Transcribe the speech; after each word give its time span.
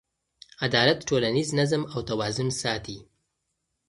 عدالت 0.65 0.99
ټولنیز 1.09 1.49
نظم 1.59 1.81
او 1.93 1.99
توازن 2.09 2.49
ساتي. 2.61 2.97